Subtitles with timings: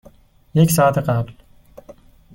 [0.53, 1.31] یک ساعت قبل.